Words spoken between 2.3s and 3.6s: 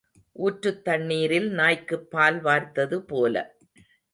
வார்த்தது போல.